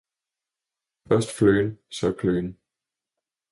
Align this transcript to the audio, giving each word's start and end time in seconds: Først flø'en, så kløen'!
Først 1.07 1.29
flø'en, 1.37 1.71
så 1.89 2.13
kløen'! 2.19 2.53